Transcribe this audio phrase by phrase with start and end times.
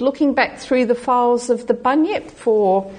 [0.00, 2.92] looking back through the files of the Bunyip for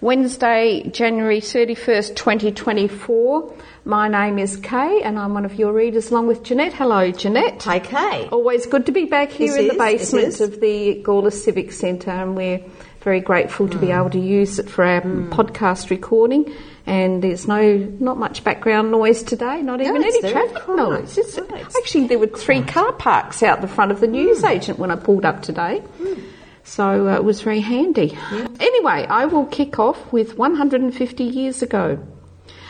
[0.00, 3.54] Wednesday, January 31st, 2024.
[3.84, 6.72] My name is Kay and I'm one of your readers along with Janette.
[6.72, 7.62] Hello, Janette.
[7.62, 8.28] Hi, Kay.
[8.30, 12.36] Always good to be back here in the basement of the Gawler Civic Centre and
[12.36, 12.60] we're
[13.02, 13.98] very grateful to be Mm.
[14.00, 15.28] able to use it for our mm.
[15.30, 16.52] podcast recording.
[16.86, 20.76] And there's no, not much background noise today, not even any traffic quiet.
[20.76, 21.18] noise.
[21.18, 24.12] It's- No, it's actually, there were three car parks out the front of the mm.
[24.12, 25.82] newsagent when I pulled up today.
[26.00, 26.22] Mm.
[26.64, 28.16] So uh, it was very handy.
[28.60, 31.98] Anyway, I will kick off with 150 years ago.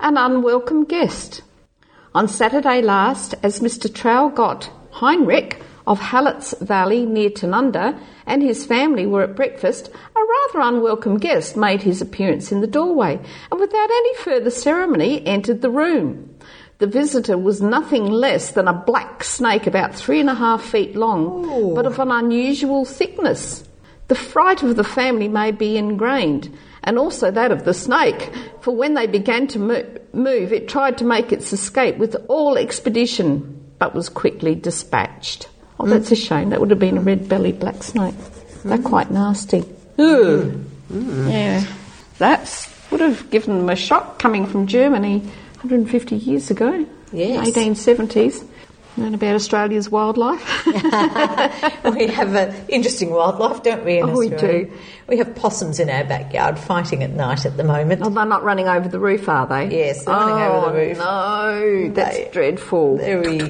[0.00, 1.42] An unwelcome guest.
[2.14, 3.88] On Saturday last, as Mr.
[3.88, 10.68] Traugott Heinrich of Hallett's Valley near Tanunda and his family were at breakfast, a rather
[10.68, 15.70] unwelcome guest made his appearance in the doorway and without any further ceremony entered the
[15.70, 16.34] room.
[16.78, 20.96] The visitor was nothing less than a black snake about three and a half feet
[20.96, 23.68] long, but of an unusual thickness.
[24.08, 28.74] The fright of the family may be ingrained, and also that of the snake, for
[28.76, 33.62] when they began to mo- move, it tried to make its escape with all expedition,
[33.78, 35.48] but was quickly dispatched.
[35.80, 36.50] Oh, that's a shame.
[36.50, 38.14] That would have been a red bellied black snake.
[38.64, 39.64] They're quite nasty.
[39.98, 40.54] Ugh.
[40.90, 41.64] Yeah.
[42.18, 46.86] That would have given them a shock coming from Germany 150 years ago.
[47.12, 47.48] Yes.
[47.50, 48.46] 1870s.
[48.96, 50.66] Learn about Australia's wildlife.
[50.66, 53.98] we have an interesting wildlife, don't we?
[53.98, 54.70] In Oh, we do.
[55.08, 58.02] We have possums in our backyard fighting at night at the moment.
[58.04, 59.76] Oh, they're not running over the roof, are they?
[59.76, 60.98] Yes, they're running over the oh, roof.
[60.98, 62.98] No, that's They- dreadful.
[62.98, 63.40] Very,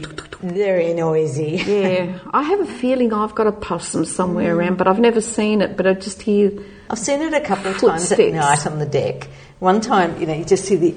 [0.40, 1.62] very noisy.
[1.66, 4.58] Yeah, I have a feeling I've got a possum somewhere mm.
[4.58, 5.76] around, but I've never seen it.
[5.76, 6.52] But I just hear.
[6.88, 9.28] I've seen it a couple of times at night on the deck.
[9.58, 10.94] One time, you know, you just see the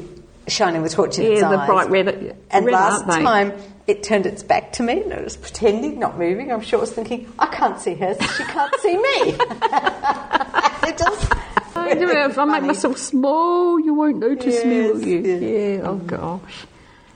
[0.48, 1.68] shining the torch in its Yeah, the eyes.
[1.68, 3.54] bright red- And red, last time,
[3.88, 6.52] it turned its back to me and it was pretending, not moving.
[6.52, 9.04] I'm sure it was thinking, I can't see her, so she can't see me.
[10.90, 11.34] it just.
[11.76, 12.18] I do it.
[12.32, 15.20] If I make myself small, you won't notice me, will you?
[15.20, 15.42] yes.
[15.82, 15.88] Yeah.
[15.90, 16.66] Oh gosh,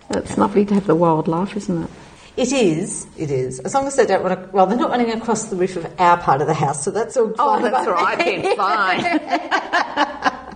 [0.09, 1.90] that's lovely to have the wildlife, isn't it?
[2.38, 3.59] It is, it is.
[3.59, 5.85] As long as they don't want to, well, they're not running across the roof of
[6.00, 7.63] our part of the house, so that's all Oh, fine.
[7.72, 8.18] that's all right.
[8.18, 9.19] Then fine.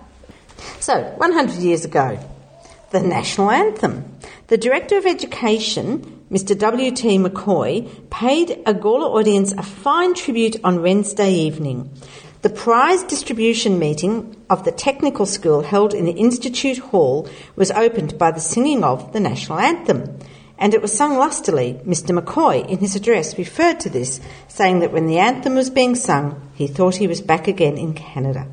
[0.80, 2.16] So, 100 years ago,
[3.00, 4.04] the national anthem.
[4.46, 6.58] The Director of Education, Mr.
[6.58, 7.18] W.T.
[7.18, 11.90] McCoy, paid a Gawler audience a fine tribute on Wednesday evening.
[12.40, 18.16] The prize distribution meeting of the technical school held in the Institute Hall was opened
[18.16, 20.18] by the singing of the national anthem.
[20.58, 21.74] And it was sung lustily.
[21.84, 22.18] Mr.
[22.18, 26.50] McCoy, in his address, referred to this, saying that when the anthem was being sung,
[26.54, 28.48] he thought he was back again in Canada.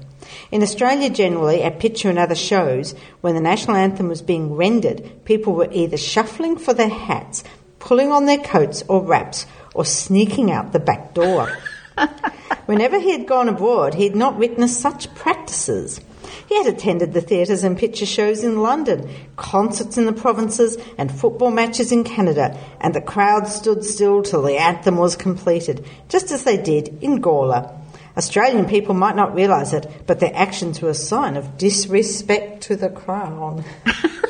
[0.51, 5.25] In Australia, generally, at picture and other shows, when the national anthem was being rendered,
[5.25, 7.43] people were either shuffling for their hats,
[7.79, 11.51] pulling on their coats or wraps, or sneaking out the back door.
[12.65, 15.99] Whenever he had gone abroad, he had not witnessed such practices.
[16.47, 21.11] He had attended the theatres and picture shows in London, concerts in the provinces, and
[21.11, 26.31] football matches in Canada, and the crowd stood still till the anthem was completed, just
[26.31, 27.71] as they did in Gawler.
[28.15, 32.75] Australian people might not realise it, but their actions were a sign of disrespect to
[32.75, 33.63] the crown.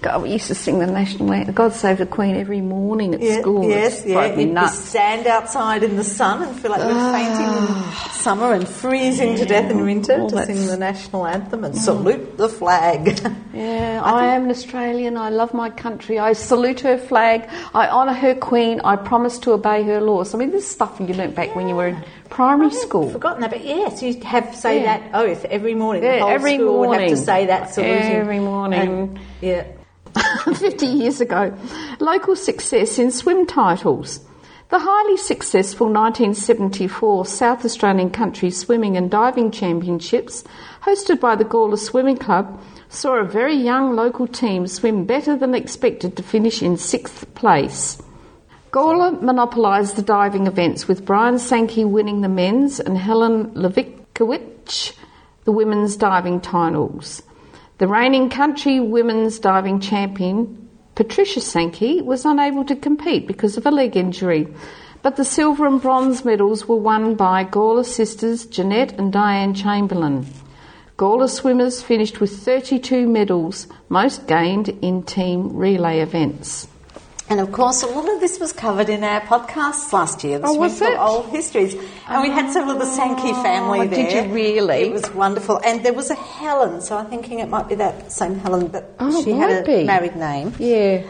[0.00, 3.40] God, we used to sing the national anthem, God Save the Queen, every morning at
[3.40, 3.68] school.
[3.68, 4.34] yes, yeah.
[4.34, 4.78] You'd nuts.
[4.78, 7.12] stand outside in the sun and feel like you're ah.
[7.12, 11.64] fainting in summer and freezing to death in winter to that's- sing the national anthem
[11.64, 13.20] and salute the flag.
[13.58, 15.16] Yeah, I, am an Australian.
[15.16, 16.20] I love my country.
[16.20, 17.48] I salute her flag.
[17.74, 18.80] I honour her queen.
[18.84, 20.32] I promise to obey her laws.
[20.32, 23.06] I mean, this is stuff you learnt back when you were in primary school.
[23.06, 24.98] I've forgotten that, but yes, you have to say Yeah.
[24.98, 26.04] that oath every morning.
[26.04, 28.12] Yeah, every would have to say that saluting.
[28.12, 28.80] Every morning.
[28.80, 29.64] And, yeah.
[30.54, 31.56] 50 years ago.
[32.00, 34.20] Local success in swim titles.
[34.70, 40.44] The highly successful 1974 South Australian Country Swimming and Diving Championships,
[40.82, 42.60] hosted by the Gawler Swimming Club,
[42.90, 48.00] saw a very young local team swim better than expected to finish in sixth place.
[48.70, 54.92] Gawler monopolised the diving events with Brian Sankey winning the men's and Helen Levikowicz
[55.48, 57.22] the women's diving titles.
[57.78, 63.70] The reigning country women's diving champion, Patricia Sankey, was unable to compete because of a
[63.70, 64.48] leg injury,
[65.00, 70.26] but the silver and bronze medals were won by Gawler sisters Jeanette and Diane Chamberlain.
[70.96, 76.66] Gawler swimmers finished with 32 medals, most gained in team relay events.
[77.30, 80.38] And of course, a lot of this was covered in our podcasts last year.
[80.38, 80.98] The Oh, was it?
[80.98, 81.74] Old Histories.
[82.08, 84.10] And we had several of the Sankey oh, family Oh, there.
[84.10, 84.82] did you really?
[84.84, 85.60] It was wonderful.
[85.62, 88.94] And there was a Helen, so I'm thinking it might be that same Helen, but
[88.98, 89.84] Oh, she had a be.
[89.84, 90.54] married name.
[90.58, 91.02] Yeah.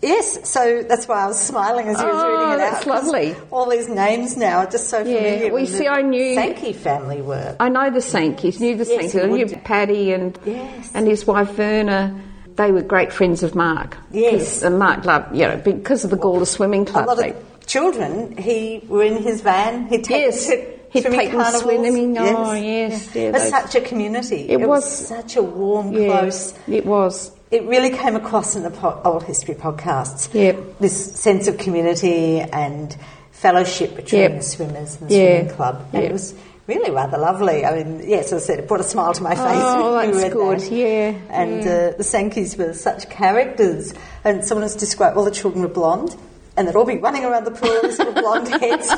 [0.00, 2.58] Yes, so that's why I was smiling as you was Oh, reading it out.
[2.58, 3.04] that's out.
[3.04, 3.34] lovely.
[3.50, 5.50] All these names now are just so Yeah, familiar.
[5.52, 7.56] well, you see, the I knew- Sankey family were.
[7.58, 9.14] I know the Sankeys, knew the Yes, Sankeys.
[9.14, 9.46] you I knew.
[9.64, 10.90] Paddy and Yes.
[10.94, 12.14] and his wife Verna.
[12.56, 13.96] They were great friends of Mark.
[14.12, 14.62] Yes.
[14.62, 17.06] and Mark loved, you know, because of the Gawler Swimming Club.
[17.06, 19.86] A lot they- of children, he were in his van.
[19.88, 20.58] He'd take Yes, them
[20.90, 22.18] he'd swimming take them swimming.
[22.18, 24.46] Oh, yes, yeah, It was those- such a community.
[24.48, 26.54] It was- such a warm, yeah, close.
[26.68, 27.32] It was.
[27.50, 30.28] It really came across in the po- old history podcasts.
[30.32, 30.56] Yep.
[30.80, 32.96] This sense of community and
[33.32, 34.36] fellowship between Yep.
[34.36, 35.38] the swimmers and the Yeah.
[35.38, 35.80] swimming club.
[35.92, 36.02] Yep.
[36.04, 36.34] It was
[36.66, 37.64] really rather lovely.
[37.64, 39.44] I mean, yes, as I said, it brought a smile to my face.
[39.46, 40.60] Oh, when that's good.
[40.60, 40.70] that.
[40.72, 41.70] Yeah, And yeah.
[41.92, 43.92] Uh, the Sankeys were such characters.
[44.24, 46.16] And someone has described all the children were blonde.
[46.56, 48.88] And they'd all be running around the pool with little blonde heads.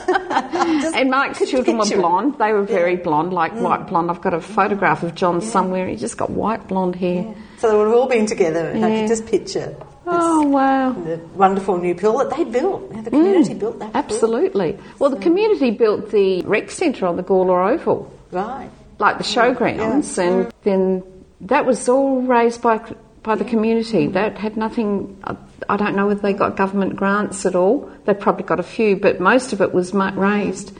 [0.95, 2.35] And Mark's children were blonde.
[2.39, 2.99] They were very Yeah.
[2.99, 3.05] Mm.
[3.05, 4.11] blonde, like white blonde.
[4.11, 5.89] I've got a photograph of John somewhere.
[5.89, 7.35] He just got white blonde hair.
[7.59, 9.75] So they would have all been together, and I could just picture
[10.19, 10.93] Oh wow!
[10.93, 12.89] the wonderful new pool that they built.
[13.05, 14.01] The community mm, built that pool.
[14.03, 14.79] Absolutely.
[14.99, 18.71] Well, the community built the rec centre on the Gawler Oval, Right.
[18.99, 21.03] like the showgrounds, and then
[21.43, 22.81] that was all raised by
[23.23, 24.07] by the community.
[24.09, 24.13] Mm.
[24.15, 25.17] That had nothing.
[25.25, 25.37] I-
[25.77, 27.91] don't know whether they got government grants at all.
[28.05, 30.73] They probably got a few, but most of it was raised,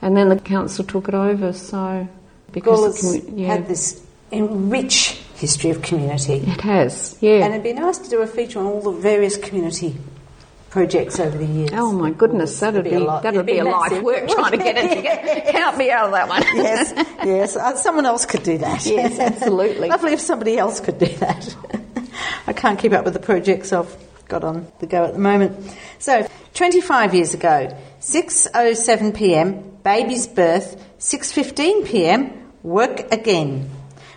[0.00, 1.52] and then the council took it over.
[1.52, 2.08] So
[2.52, 4.00] because Gawler's the commu- yeah, had this
[4.32, 6.34] rich history of community.
[6.34, 7.44] it has, yeah.
[7.44, 9.96] And it'd be nice to do a feature on all the various community
[10.68, 11.70] projects over the years.
[11.72, 13.22] Oh my goodness, that'd be, a lot.
[13.24, 14.04] that'd It'd be, a life massive.
[14.04, 15.50] work trying to get it together.
[15.58, 16.42] Count me out of that one.
[16.54, 16.92] yes,
[17.24, 17.56] yes.
[17.56, 18.86] Uh, someone else could do that.
[18.86, 19.88] Yes, absolutely.
[19.96, 21.56] Lovely if somebody else could do that.
[22.46, 23.94] I can't keep up with the projects I've
[24.28, 25.74] got on the go at the moment.
[25.98, 29.78] So, 25 years ago, 6:07 p.m.
[29.82, 32.52] baby's birth, 6:15 p.m.
[32.62, 33.68] work again.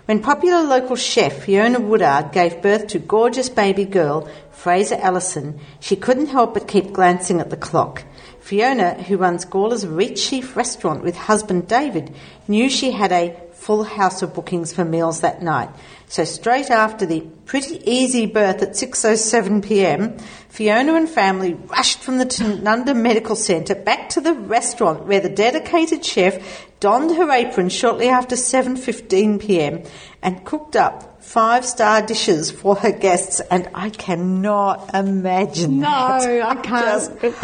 [0.06, 5.96] When popular local chef Fiona Woodard gave birth to gorgeous baby girl Fraser Ellison, she
[5.96, 8.04] couldn't help but keep glancing at the clock.
[8.42, 12.14] Fiona, who runs Gawler's Reach Chief restaurant with husband David,
[12.50, 15.70] knew she had a full house of bookings for meals that night.
[16.10, 20.18] So straight after the pretty easy birth at 6.07 p.m.,
[20.50, 25.30] Fiona and family rushed from the Tanunda Medical Centre back to the restaurant where the
[25.30, 29.84] dedicated chef donned her apron shortly after 7.15 p.m.
[30.22, 33.40] and cooked up five-star dishes for her guests.
[33.40, 36.42] And I cannot imagine No, that.
[36.42, 37.22] I can't.
[37.22, 37.38] Just-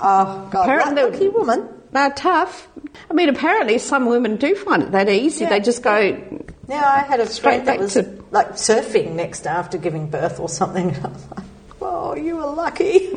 [0.00, 1.68] oh, God, Apparently- lucky woman.
[1.92, 2.68] They're tough.
[3.10, 5.44] I mean, apparently some women do find it that easy.
[5.44, 5.50] Yeah.
[5.50, 5.98] They just go,
[6.68, 10.40] Yeah, I had a Straight friend that was to- like surfing next after giving birth
[10.40, 10.96] or something.
[11.88, 13.10] Oh, you were lucky.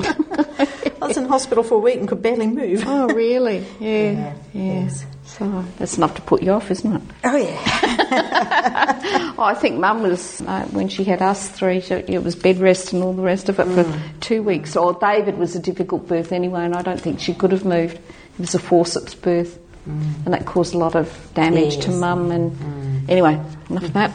[1.02, 2.84] I was in hospital for a week and could barely move.
[2.86, 3.66] oh, really?
[3.80, 4.12] Yeah.
[4.12, 5.06] Yeah, yes.
[5.26, 7.02] So that's enough to put you off, isn't it?
[7.24, 9.34] Oh, yeah.
[9.40, 12.58] Oh, I think Mum was, uh, when she had us three, she, it was bed
[12.58, 13.76] rest and all the rest of it Mm.
[13.86, 14.76] for two weeks.
[14.76, 17.96] Or David was a difficult birth anyway, and I don't think she could have moved.
[17.96, 21.92] It was a forceps birth, and that caused a lot of damage to Mm.
[21.92, 21.96] Yes.
[21.96, 22.00] Mm.
[22.02, 22.32] Mum.
[22.32, 23.40] And anyway,
[23.70, 24.12] enough of that.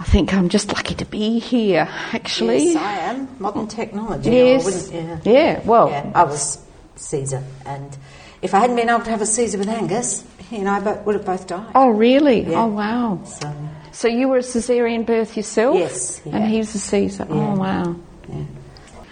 [0.00, 2.66] I think I'm just lucky to be here, actually.
[2.72, 3.28] Yes, I am.
[3.40, 4.30] Modern technology.
[4.30, 4.90] Yes.
[4.92, 5.18] Yeah.
[5.24, 6.58] Yeah, well, Yeah, I was
[6.96, 7.42] Caesar.
[7.66, 7.96] And
[8.40, 11.04] if I hadn't been able to have a Caesar with Angus, he and I both,
[11.04, 11.72] would have both died.
[11.74, 12.42] Oh, really?
[12.42, 12.62] Yeah.
[12.62, 13.20] Oh, wow.
[13.24, 13.52] So,
[13.92, 15.76] So you were a caesarean birth yourself?
[15.76, 16.46] Yes, And yeah.
[16.46, 17.26] he was a Caesar.
[17.28, 17.96] Oh, wow.
[18.28, 18.44] yeah.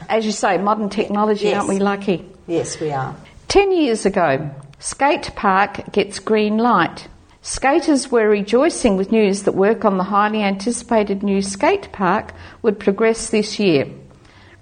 [0.08, 1.56] As you say, modern technology, Yes.
[1.56, 2.24] aren't we lucky?
[2.46, 3.16] Yes, we are.
[3.48, 7.08] Ten years ago, Skate Park gets green light.
[7.46, 12.80] Skaters were rejoicing with news that work on the highly anticipated new skate park would
[12.80, 13.86] progress this year.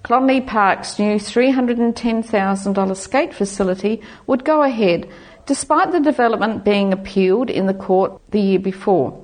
[0.03, 5.09] Clonlea Park's new $310,000 skate facility would go ahead,
[5.47, 9.19] despite the development being appealed in the court the year before.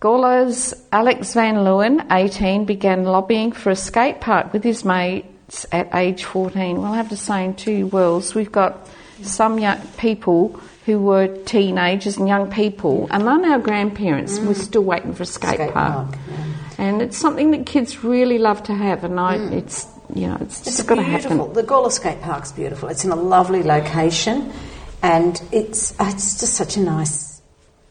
[0.00, 5.94] Gawler's Alex Van Leeuwen, 18, began lobbying for a skate park with his mates at
[5.94, 6.80] age 14.
[6.80, 8.88] We'll have to say, in two worlds, we've got
[9.20, 14.38] some young people who were teenagers and young people, and they're now grandparents.
[14.38, 14.56] We're mm.
[14.56, 16.10] still waiting for a skate, Skate park.
[16.10, 16.44] park, yeah.
[16.78, 19.52] And it's something that kids really love to have, and I, mm.
[19.52, 21.38] it's, you know, it's, It's just got to beautiful.
[21.38, 21.52] happen.
[21.54, 22.88] The Gawler Skate Park's beautiful.
[22.88, 24.52] It's in a lovely location,
[25.02, 27.31] and it's it's just such a nice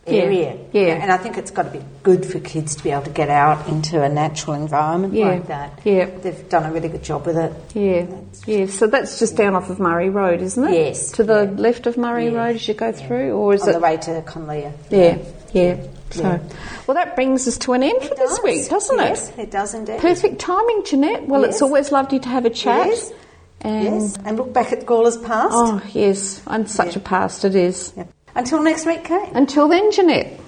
[0.08, 0.58] area.
[0.72, 0.94] yeah.
[1.02, 3.30] and I think it's got to be good for kids to be able to get
[3.30, 5.80] out into a natural environment Yeah, like that.
[5.84, 6.06] yeah.
[6.06, 7.54] they've done a really good job with it.
[7.76, 8.08] Yeah,
[8.48, 8.66] yeah.
[8.66, 10.74] So that's just down off of Murray Road, isn't it?
[10.74, 11.62] Yes, To the yeah.
[11.62, 13.74] left of Murray Yeah, Road as you go through, or is on it?
[13.74, 14.74] the way to Clonlea.
[14.90, 15.18] Yeah,
[15.54, 15.78] yeah.
[16.10, 16.40] So, Yeah.
[16.88, 19.40] well, that brings us to an end for this week, doesn't yes, it?
[19.40, 20.00] it does indeed.
[20.00, 21.28] Perfect timing, Janette.
[21.28, 22.88] Well, it's always lovely to have a chat.
[22.88, 23.14] Yes.
[23.64, 25.52] And yes, and look back at Gawler's past.
[25.54, 27.94] oh yes, and such a past it is.
[28.34, 28.40] Yeah.
[28.40, 29.30] Until next week, Kate.
[29.34, 30.40] Until then, Janette.